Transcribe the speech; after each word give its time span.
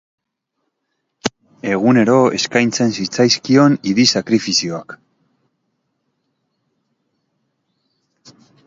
Egunero 1.73 2.15
eskaintzen 2.39 2.95
zitzaizkion 3.03 3.77
idi 3.93 4.07
sakrifizioak. 4.17 4.99